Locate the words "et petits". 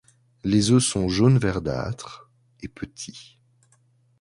2.63-3.37